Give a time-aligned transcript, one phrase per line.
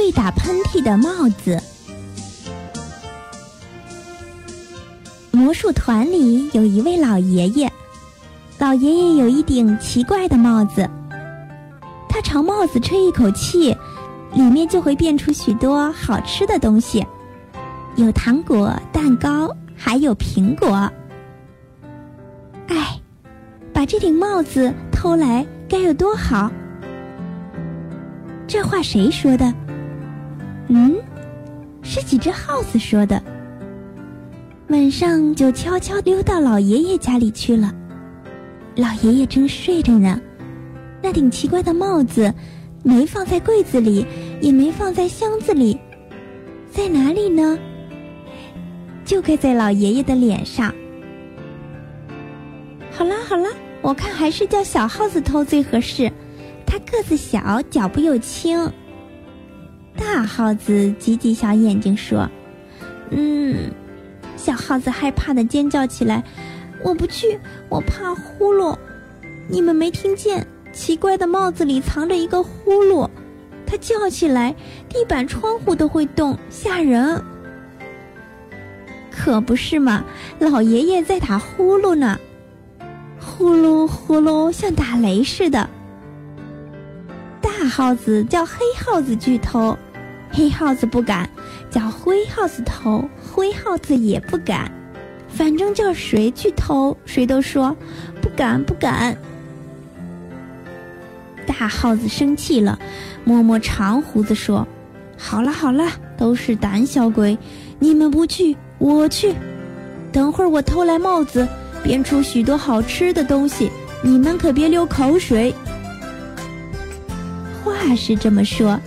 [0.00, 1.60] 会打喷嚏的帽子。
[5.30, 7.70] 魔术团里有一位老爷爷，
[8.58, 10.88] 老爷爷有一顶奇怪的帽子，
[12.08, 13.76] 他朝帽子吹一口气，
[14.32, 17.06] 里面就会变出许多好吃的东西，
[17.96, 20.90] 有糖果、蛋糕，还有苹果。
[22.68, 22.98] 哎，
[23.70, 26.50] 把这顶帽子偷来该有多好！
[28.48, 29.52] 这话谁说的？
[30.72, 30.94] 嗯，
[31.82, 33.20] 是几只耗子说的。
[34.68, 37.74] 晚上就悄悄溜到老爷爷家里去了。
[38.76, 40.20] 老爷爷正睡着呢，
[41.02, 42.32] 那顶奇怪的帽子
[42.84, 44.06] 没放在柜子里，
[44.40, 45.76] 也没放在箱子里，
[46.70, 47.58] 在哪里呢？
[49.04, 50.72] 就盖在老爷爷的脸上。
[52.92, 53.50] 好啦好啦，
[53.82, 56.08] 我看还是叫小耗子偷最合适，
[56.64, 58.72] 它个子小，脚步又轻。
[59.96, 62.28] 大耗子挤挤小眼睛说
[63.10, 63.70] ：“嗯。”
[64.36, 66.24] 小耗子害怕的尖叫起来
[66.82, 67.38] ：“我不去，
[67.68, 68.74] 我怕呼噜。
[69.48, 70.46] 你们没听见？
[70.72, 73.08] 奇怪的帽子里藏着一个呼噜，
[73.66, 74.54] 它叫起来，
[74.88, 77.22] 地板、窗户都会动，吓人。
[79.10, 80.04] 可不是嘛？
[80.38, 82.18] 老爷爷在打呼噜呢，
[83.20, 85.68] 呼噜呼噜，像打雷似的。
[87.70, 89.78] 耗子叫黑耗子去偷，
[90.30, 91.30] 黑耗子不敢。”
[91.70, 94.68] 叫灰耗子偷，灰耗子也不敢，
[95.28, 97.76] 反正叫谁去偷，谁都说
[98.20, 99.16] 不敢不敢。
[101.46, 102.76] 大耗子生气了，
[103.22, 104.66] 摸摸长胡子说
[105.16, 107.38] ：“好了好了，都是胆小鬼，
[107.78, 109.32] 你们不去，我去。
[110.10, 111.46] 等会儿我偷来帽子，
[111.84, 113.70] 变出许多好吃的东西，
[114.02, 115.54] 你们可别流口水。”
[117.80, 118.78] 话是这么说。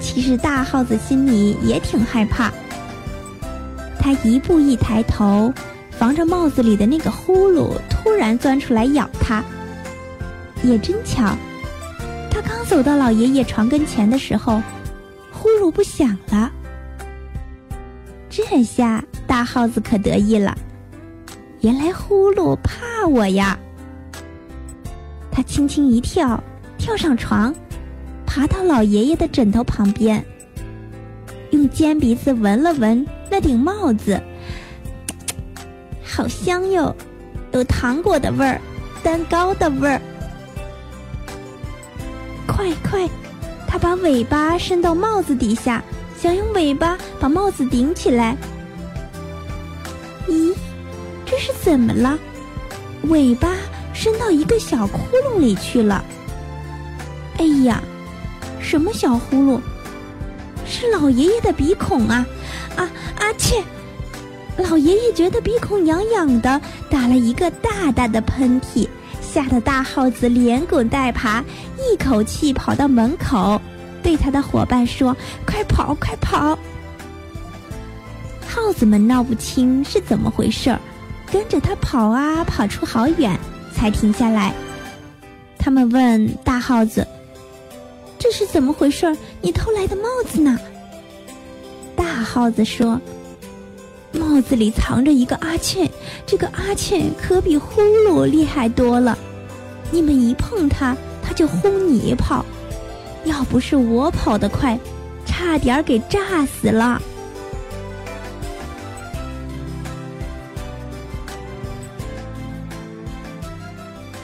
[0.00, 2.50] 其实大耗子心里也挺害怕，
[4.00, 5.52] 他一步一抬头，
[5.90, 9.44] 防着帽子里的那个呼噜突然钻出来咬他。
[10.64, 11.36] 也真巧，
[12.30, 14.60] 他刚走到老爷爷床跟前的时候，
[15.30, 16.50] 呼噜不响了。
[18.28, 20.56] 这下大耗子可得意了，
[21.60, 23.56] 原来呼噜怕我呀！
[25.30, 26.42] 他轻轻一跳，
[26.76, 27.54] 跳上床。
[28.34, 30.24] 爬到老爷爷的枕头旁边，
[31.50, 34.18] 用尖鼻子闻了闻那顶帽子，
[36.02, 36.96] 好香哟，
[37.52, 38.58] 有糖果的味儿，
[39.02, 40.00] 蛋糕的味儿。
[42.46, 43.06] 快快，
[43.68, 45.84] 他把尾巴伸到帽子底下，
[46.18, 48.34] 想用尾巴把帽子顶起来。
[50.26, 50.54] 咦，
[51.26, 52.18] 这是怎么了？
[53.10, 53.54] 尾巴
[53.92, 56.02] 伸到一个小窟窿里去了。
[57.36, 57.82] 哎呀！
[58.72, 59.60] 什么小呼噜？
[60.64, 62.26] 是老爷爷的鼻孔啊！
[62.74, 63.62] 啊啊切！
[64.56, 68.88] 老爷爷觉得鼻孔痒痒的，打了一个大大的喷嚏，
[69.20, 71.44] 吓得大耗子连滚带爬，
[71.76, 73.60] 一口气跑到门口，
[74.02, 76.58] 对他的伙伴说：“快跑，快跑！”
[78.48, 80.80] 耗子们闹不清是怎么回事儿，
[81.30, 83.38] 跟着他跑啊，跑出好远，
[83.74, 84.54] 才停下来。
[85.58, 87.06] 他们问大耗子。
[88.32, 89.14] 是怎么回事？
[89.42, 90.58] 你偷来的帽子呢？
[91.94, 92.98] 大耗子说
[94.12, 95.88] ：“帽子里藏着一个阿欠，
[96.24, 99.16] 这个阿欠可比呼噜厉害多了。
[99.90, 102.44] 你们一碰它，它就轰你跑。
[103.24, 104.78] 要不是我跑得快，
[105.26, 107.00] 差点给炸死了。”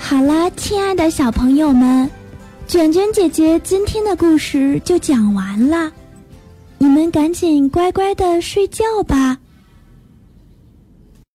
[0.01, 2.11] 好了，亲爱的小朋友们。
[2.69, 5.91] 卷卷姐姐今天的故事就讲完了，
[6.77, 9.39] 你们赶紧乖乖的睡觉吧。